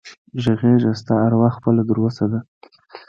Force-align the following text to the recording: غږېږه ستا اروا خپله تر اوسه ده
غږېږه 0.43 0.91
ستا 0.99 1.15
اروا 1.25 1.49
خپله 1.57 1.81
تر 1.87 1.97
اوسه 2.03 2.25
ده 2.31 2.39